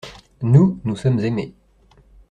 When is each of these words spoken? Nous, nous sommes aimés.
Nous, 0.41 0.79
nous 0.83 0.95
sommes 0.95 1.19
aimés. 1.19 1.53